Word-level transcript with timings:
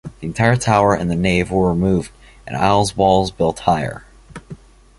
The 0.19 0.25
entire 0.25 0.55
tower 0.55 0.95
and 0.95 1.11
the 1.11 1.15
nave 1.15 1.51
were 1.51 1.69
removed 1.69 2.09
and 2.47 2.57
aisles 2.57 2.97
walls 2.97 3.29
built 3.29 3.59
higher. 3.59 4.03